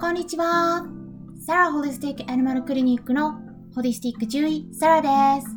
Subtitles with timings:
[0.00, 0.86] こんにちは。
[1.46, 3.38] サラホリスティックアニマルクリニックの
[3.74, 5.02] ホリスティック獣医サラ
[5.36, 5.48] です。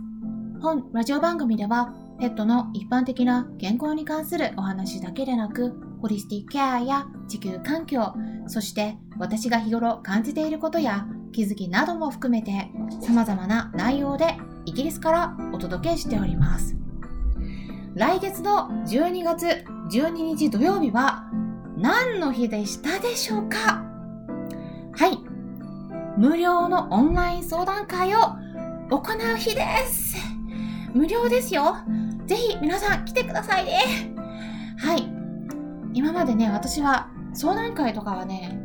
[0.62, 5.72] 本ラジオ番組ではペットの一般的な健康に関するお話だけでなく、
[6.02, 8.14] ホリスティックケアや地球環境、
[8.48, 12.70] そして私が日頃感じていることや気づきなども含めて
[13.02, 14.36] 様々な内容で
[14.66, 16.76] イギリスからお届けしております。
[17.96, 21.32] 来月の12月12日土曜日は
[21.78, 23.83] 何の日でしたでしょうか？
[24.96, 25.18] はい。
[26.18, 28.20] 無料のオンライン相談会を
[28.90, 30.16] 行う日です。
[30.94, 31.78] 無料ですよ。
[32.28, 34.14] ぜひ皆さん来てくださいね。
[34.78, 35.12] はい。
[35.94, 38.60] 今までね、私は相談会とかはね、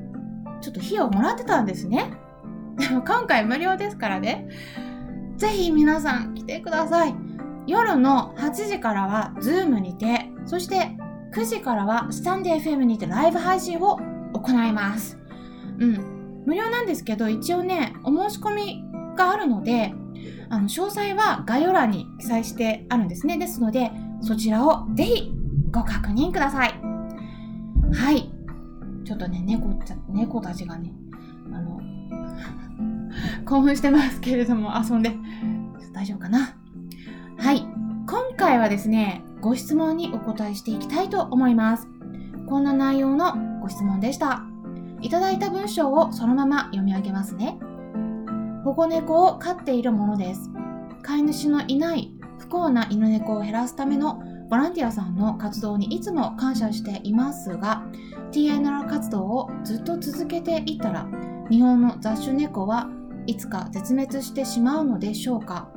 [0.60, 2.12] ちょっと費用もらってたんですね。
[2.76, 4.48] でも今回無料ですからね。
[5.38, 7.15] ぜひ皆さん来てください。
[7.66, 10.96] 夜の8時からは Zoom にて、そして
[11.32, 13.98] 9時からはスタンデー FM にてライブ配信を
[14.34, 15.18] 行います。
[15.79, 16.18] うん。
[16.49, 18.85] 無料なんですけど、一応ね、お申し込み
[19.16, 19.93] があるので、
[20.49, 23.37] あの、詳細は概要欄に記載してあるんですね。
[23.37, 25.30] ですので、そちらをぜひ
[25.71, 26.73] ご確認ください。
[27.93, 28.32] はい。
[29.04, 30.91] ちょっとね、猫ちゃ、猫たちがね、
[31.52, 31.82] あの、
[33.45, 35.15] 興奮してますけれども、遊んで、
[35.93, 36.57] 大丈夫かな？
[37.37, 37.66] はい。
[38.07, 41.87] 今回はですね、ご質問にお答えしていきたいと思います。
[42.49, 44.48] こんな内容のご質問でした。
[45.01, 47.59] いただいた文章をそのまま読み上げますね。
[48.65, 50.51] 保護猫を飼っているものです。
[51.02, 57.85] 飼い主のいない不幸な犬猫を減らすためのボランティアさんの活動にいつも感謝していますが、
[58.32, 61.07] TNR 活動をずっと続けていたら、
[61.51, 62.88] 日本の雑種猫は
[63.26, 65.71] いつか絶滅してしまうのでしょうか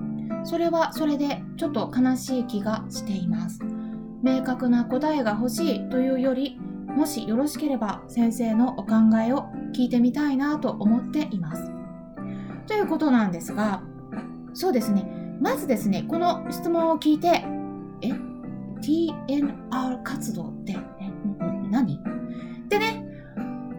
[0.43, 3.59] それはそれでちょっと悲しい気がしています。
[4.23, 6.59] 明確な答えが欲しいというより、
[6.95, 11.71] もしよろしければ先生のお考えを聞いてみたいなと思っています。
[12.67, 13.83] ということなんですが、
[14.53, 15.37] そうですね。
[15.39, 17.43] まずですね、この質問を聞いて、
[18.01, 18.09] え
[18.81, 20.77] ?TNR 活動って、
[21.71, 21.95] 何？
[21.95, 23.05] ってね、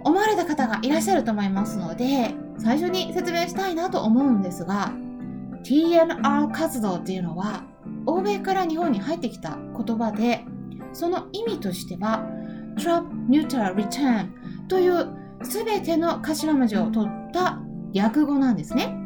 [0.02, 4.92] 思われた方がいらっしゃると思いますので、最初に説明したいなと思うんですが、
[5.62, 7.64] TNR 活動っていうのは
[8.06, 10.44] 欧米から日本に入ってきた言葉で
[10.92, 12.26] その意味としては
[12.76, 14.28] Trap Neutral Return
[14.68, 15.08] という
[15.42, 17.60] 全ての頭文字を取った
[17.92, 18.96] 略語なんですね。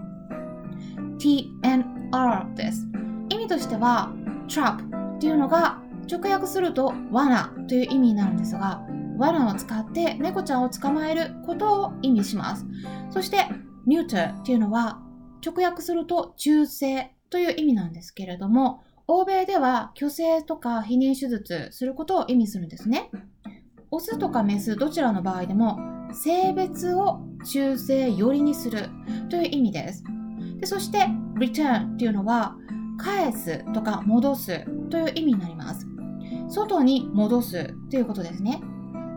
[1.19, 2.87] TNR です。
[3.31, 4.12] 意味としては
[4.49, 8.87] Trap っていうのが直訳すると罠という意味になるんですが
[9.19, 12.66] 罠を使って猫ちゃんを捕まえることを意味します。
[13.10, 13.48] そして
[13.88, 15.00] Neuter っていうのは
[15.44, 23.10] 直訳すると中性という意味なんですけれども、欧米では虚勢とか避妊手術することを意味するんですね。
[23.96, 25.78] オスとかメスどちらの場合でも
[26.12, 28.88] 性別を中性寄りにする
[29.30, 30.04] という意味です。
[30.58, 31.06] でそして
[31.38, 32.56] return っていうのは
[32.98, 35.86] 返すとか戻すという意味になります。
[36.48, 38.60] 外に戻すということですね。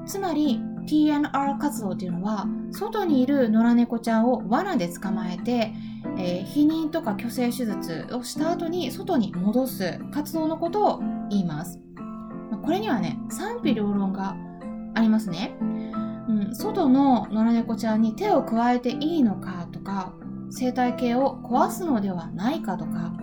[0.05, 5.73] つまり TNR 活動っていうのは外にいる野良猫ちゃんを罠で捕まえて
[6.17, 11.79] えー、避妊とか去勢手術をした後に外に戻す活動のことを言います。
[12.63, 14.35] これにはね、賛否両論が
[14.99, 15.55] ありますね。
[15.61, 20.13] うん、外の野良猫ちゃんに手を加えていいのかとか、
[20.51, 23.13] 生態系を壊すのではないかとか、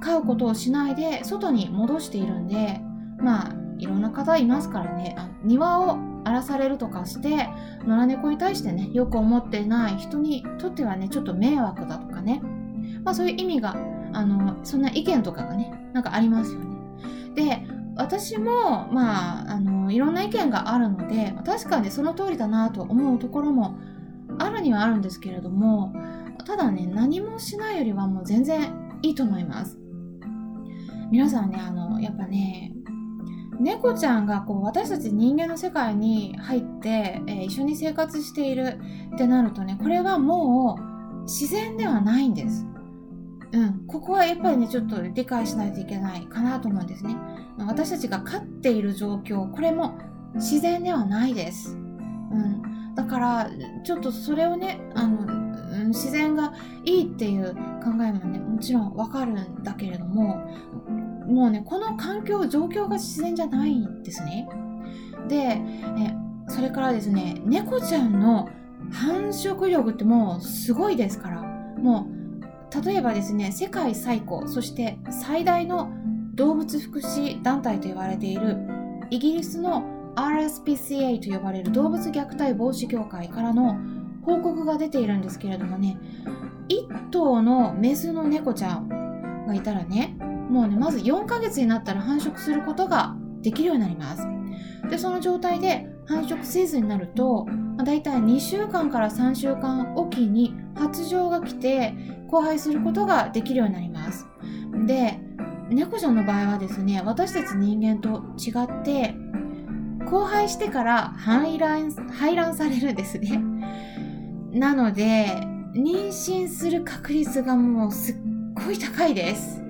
[0.00, 2.80] 飼うことをしないで外に戻しているんで、
[3.18, 7.48] まあ、いろんな方いますからね、庭を荒らされるとかして
[7.86, 12.40] 野良猫に対してねよく思ってない人にとってはねちょっと迷惑だとかね。
[13.04, 13.76] まあそういう意味が
[14.14, 16.66] あのそんな意見とかがねなんかありますよね。
[17.34, 23.76] で私もまああのいろんな意見があるので確かにその通りだなと思うところも
[24.38, 25.94] あるにはあるんですけれども
[26.46, 29.78] ただね何もしないよりはもう全然いいと思います
[31.10, 32.72] 皆さんねあのやっぱね
[33.60, 38.80] 猫ちゃんがこう私たち人間の世界に入って、えー、一緒に生活している
[39.14, 42.66] ってなるとねこれはもう自然ではないんです。
[43.52, 47.16] うん、ここはやっぱりねちょっと理解しないといけないかなと思うんですね。
[47.58, 49.98] 私たちが飼っている状況これも
[50.34, 51.76] 自然ではないです。
[51.76, 53.50] うん、だから
[53.84, 56.52] ちょっとそれをねあの、自然が
[56.84, 60.46] いいっていう考えもねもちろんわかるんだけれども
[61.26, 64.48] もうねこの環境状況が自然じゃないんですね。
[65.28, 65.60] で
[66.48, 68.48] それからですね猫ちゃんの
[68.90, 71.42] 繁殖力ってもうすごいですから。
[71.42, 75.92] もう例えばですね世界最古そして最大の
[76.34, 78.58] 動物福祉団体と言われている
[79.10, 79.84] イギリスの
[80.16, 83.76] RSPCA と呼ばれる動物虐待防止協会からの
[84.22, 85.98] 報告が出ているんですけれどもね
[86.68, 90.16] 1頭のメスの猫ちゃんがいたらね
[90.48, 94.26] もうねまず4ヶ月になったら繁殖することができるようになります。
[94.88, 101.94] でその状態で繁殖せずになると、まあ、大体2週間から3週間おきに発情が来て
[102.30, 104.26] 交配することができるようになります。
[104.86, 105.18] で
[105.70, 108.50] 猫ちゃんの場合はですね私たち人間と違
[108.80, 109.14] って
[110.04, 113.42] 交配してから排卵排卵されるんですね。
[114.52, 115.26] なので
[115.74, 118.16] 妊娠する確率がもうすっ
[118.54, 119.62] ごい高いです。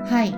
[0.00, 0.30] はい。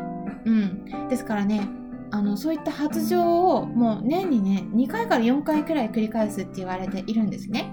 [0.46, 1.08] うん。
[1.08, 1.68] ですからね
[2.12, 7.72] あのそういった発情をもう年にね2回から4回くらい繰り返すって言われているんですね。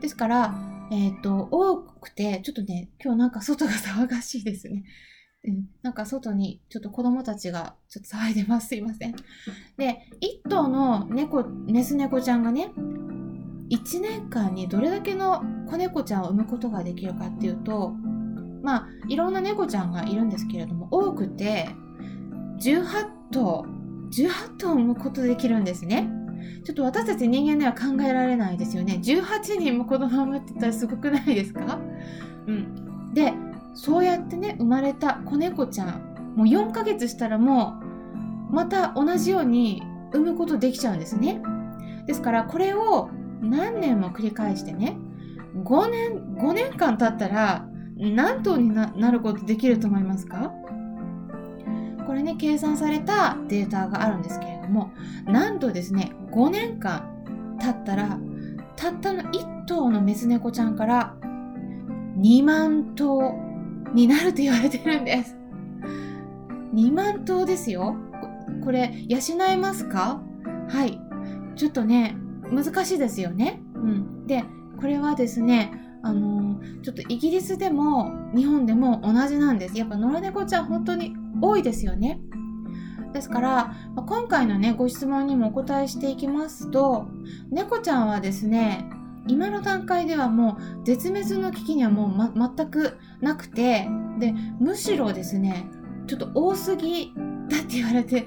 [0.00, 0.54] ですから
[0.90, 4.84] えっ、ー、と多くてちょっとね今日なんか外が騒がしいですね。
[5.46, 8.68] うん、なんか外にちょっと子供たちがちょっと騒いでます。
[8.68, 9.14] すいません。
[9.76, 10.08] で、
[10.44, 12.72] 1頭の猫、メス猫ちゃんがね、
[13.70, 17.90] 1年間にどれだけの子猫ちゃんを産むことができるかっていうと、
[18.62, 21.68] まあ、いろんな猫ちゃんがいるんですけれども、多くて
[22.60, 22.86] 18
[23.30, 23.66] 頭、
[24.10, 26.08] 18頭産むことできるんですね。
[26.64, 29.00] ちょっと私たち人間では考えられないですよね。
[29.02, 31.78] 18人も子供を産むって言ったらすごくないですか？
[32.46, 33.12] うん。
[33.14, 33.32] で、
[33.74, 37.80] そうやってね生まれた子猫ちゃんもう4ヶ月したらも
[38.50, 39.82] うまた同じように
[40.12, 41.42] 産むことできちゃうんですね。
[42.06, 43.10] ですからこれを
[43.40, 44.96] 何年も繰り返してね
[45.56, 47.66] 5年5年間経ったら
[47.96, 50.52] 何頭になることできると思いますか？
[52.06, 54.92] これね計算されたデータがあるんですけれども
[55.26, 58.18] なんとですね5年間経ったら
[58.76, 61.16] たったの1頭のメス猫ちゃんから
[62.18, 63.43] 2万頭
[63.92, 65.36] になると言われてるんです。
[66.74, 67.96] 2万頭ですよ。
[68.64, 70.22] これ、養えますか？
[70.68, 71.00] はい。
[71.56, 72.16] ちょっとね、
[72.50, 73.60] 難しいですよね。
[73.74, 74.26] うん。
[74.26, 74.44] で、
[74.80, 75.72] これはですね、
[76.02, 79.78] あのー、ちょっとイギリスでも日本でも同じなんです。
[79.78, 82.20] やっぱ野良猫ちゃん本当に多いですよね。
[83.12, 87.06] ですから、ま今回のね、ご質問にもお答えしていきますと、
[87.50, 88.90] 猫ちゃんはですね、
[89.26, 93.88] 今の段階ではもう絶滅の危機にはもう、ま、全くなくて
[94.18, 95.66] でむしろですね
[96.06, 97.12] ちょっと多すぎ
[97.48, 98.26] だって言われて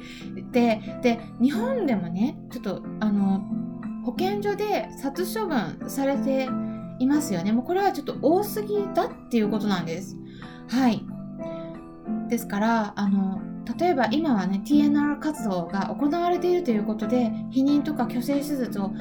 [0.52, 3.44] てで日本でもねちょっとあの
[4.06, 6.50] 保健所で殺処分されて
[7.00, 7.52] いますよね。
[7.52, 10.16] もうこれはちょっと多すぎだっていうことなんです。
[10.70, 11.04] はい。
[12.30, 13.42] ですからあの
[13.78, 18.92] 例えば今はね TNR 活動が行われているということで避妊とか去勢手術を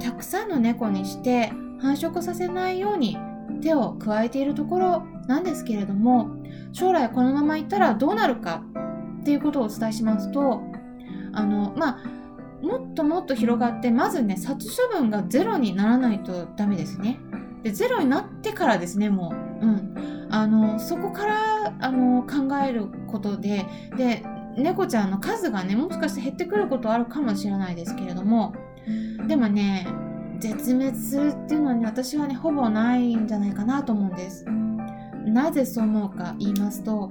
[0.00, 3.16] たくさんの猫にして繁殖させないように
[3.62, 6.30] 手を加えているところなんですけれども
[6.72, 8.62] 将来このままいったらどうなるか
[9.20, 10.62] っていうことをお伝えしますと
[11.32, 12.20] あのまあ
[12.62, 17.18] もっともっと広がってまずね殺処分がゼロにならないとダメですね。
[17.62, 19.32] でゼロになってからですねも
[19.62, 24.24] う、うん、あのそこからあの考えることでで
[24.56, 28.54] 猫ちゃんの数がねもしかして減ってくることあるかもしれないですけれども
[29.26, 29.86] でもね
[30.38, 34.44] 絶滅するっていうのはね私はねほぼないんじゃないかなと思うんです。
[35.26, 37.10] なぜそう思うか言いますと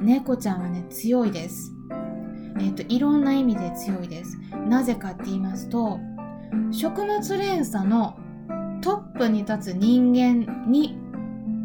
[0.00, 1.72] 猫ちゃんはね強いです。
[2.58, 4.38] えっ、ー、といろんな意味で強いです。
[4.68, 5.98] なぜかって言いますと
[6.70, 8.16] 食物連鎖の
[8.80, 10.96] トップに立つ人間に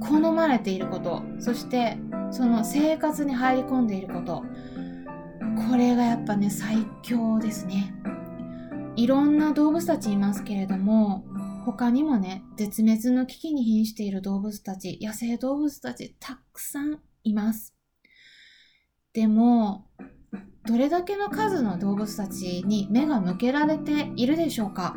[0.01, 1.97] 好まれていることそして
[2.31, 4.43] その生活に入り込んでいること。
[5.69, 7.93] これがやっぱね最強ですね。
[8.95, 11.25] いろんな動物たちいますけれども、
[11.65, 17.75] 他にもね、絶滅の危機に瀕している動物たち、野生動物たち、たくさんいます。
[19.13, 19.87] でも、
[20.65, 24.95] どれだけの数の動物たちに目が向けられているでしょうか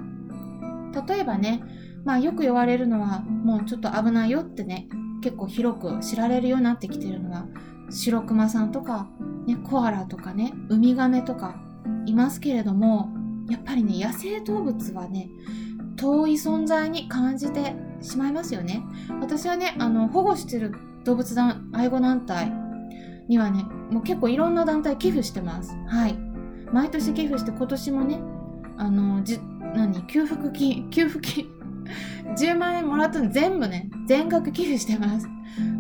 [1.09, 1.63] 例えばね、
[2.05, 4.89] まあよく言われるのは、もうちょっと危ないよってね、
[5.23, 7.47] 結構広く知られるようになってきてるのは、
[7.91, 9.09] 白熊さんとか、
[9.47, 11.61] ね、コアラとかね、ウミガメとか
[12.07, 13.11] いますけれども、
[13.49, 15.29] やっぱりね野生動物はね
[15.97, 18.83] 遠い存在に感じてしまいますよね。
[19.21, 20.73] 私はねあの保護してる
[21.05, 22.53] 動物団愛護団体
[23.29, 25.75] にはねもう結構いろんな団体寄付してます。
[25.89, 26.17] はい。
[26.73, 28.21] 毎年寄付して今年もね
[28.77, 29.41] あのじ
[29.75, 31.47] 何給付金給付金
[32.37, 35.27] 10万円もらったの全部ね全額寄付してます。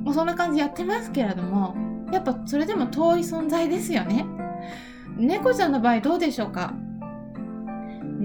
[0.03, 1.77] もうそんな感じやってますけれども
[2.11, 4.25] やっぱそれでも遠い存在ですよね。
[5.17, 6.75] 猫ちゃんの場合どうでしょうか？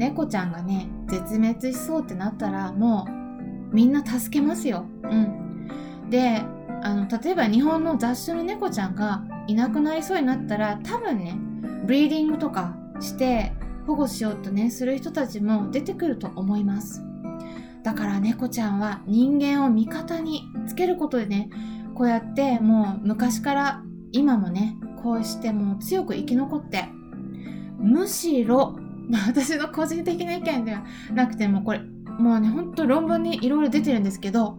[0.07, 3.07] 猫ちゃんがね絶滅しそうってなったらも
[3.71, 4.85] うみんな助けますよ。
[5.03, 6.43] うん、で
[6.83, 11.35] あの例えば日本の雑種の猫ちゃんがいなくなりそうになったら多分ね
[11.85, 13.53] ブリーディングとかして
[13.85, 17.03] 保護しようとね、する人たちも出てくると思います。
[17.83, 21.49] だから猫ちゃんは人間を味方につけることでね、
[21.95, 26.85] こうやってもう昔から今もね、こうしてもう強く生き残って、
[27.77, 28.77] むしろ、
[29.09, 30.83] まあ、私の個人的な意見では
[31.13, 34.57] なくてもこれ、もうね、ほんと論文にいろいろ出てるんですけど、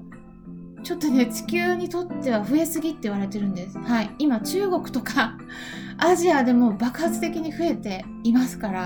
[0.82, 3.78] ちょっとね、地球にとっては増えすぎって言われてるんです。
[3.78, 4.10] はい。
[4.18, 5.38] 今、中国とか
[5.96, 8.80] アジアでも爆発的に増えていますから。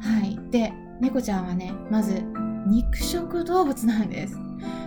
[0.00, 0.38] はい。
[0.50, 2.24] で、猫ちゃんはね、まず、
[2.66, 4.38] 肉食動物なんです。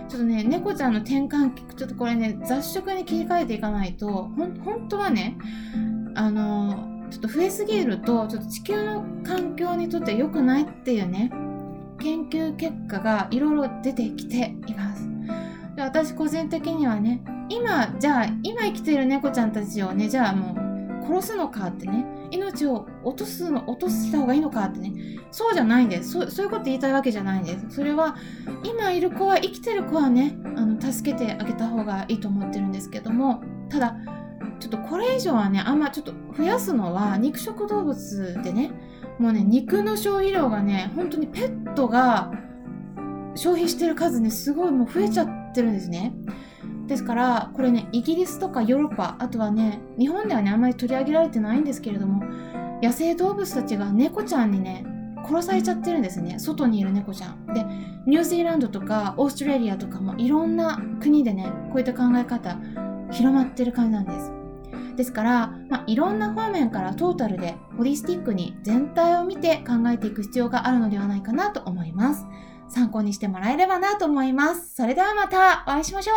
[0.08, 5.36] ちょっとね、猫ちゃんの転換聞くと、これね、雑食に切り替えていかないと、ほん、本当はね、
[6.14, 11.30] あの、ちょっと増えすぎると、ちょっと地球の環境にとって良くないっていうね、
[12.00, 15.14] 研究結果がいろいろ出てきています。
[15.76, 20.54] で私個人的にはね今じゃあ今生きている猫ちゃんたちをねじゃあも
[21.02, 24.92] う殺すのかってね命を落とすの落とした方がいいのかってね
[25.30, 28.16] そうじゃないんですそういうこと言いたいわけじゃないんですそれは
[28.62, 33.96] 今いる子は生きてる子はねあの助けてあげた方がいいと思ってるんですけどもただ
[34.64, 38.72] ちょっとこれ以上はねあんまちょっと増やすのは肉食動物でね
[39.18, 42.32] もうね肉の消費量がね本当にペットが
[43.34, 46.12] 消費してる数ねすごいもう増えちゃってってるんですね。
[46.88, 52.22] ですから、これね、イギリスとかヨーロッパ、あとはね、日本ではね、あんまり取り上げられてないんですけれども、
[52.82, 54.84] 野生動物たちが猫ちゃんにね、
[55.24, 56.38] 殺されちゃってるんですね。
[56.38, 57.46] 外にいる猫ちゃん。
[57.54, 57.64] で、
[58.06, 62.58] ニュージーランドとかオーストラリアとかもいろんな国でね、こういった考え方、
[63.10, 64.43] 広まってる感じなんです。
[64.96, 72.26] ですから、まあ、いろんな方面からトータルでホリスティックに全体を見て考えていく必要があるのではないかなと思います。
[72.68, 74.74] 参考にしてもらえればなと思います。
[74.74, 76.16] それではまたお会いしましょう。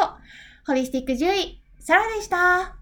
[0.66, 2.77] ホリスティック獣医、サラでした。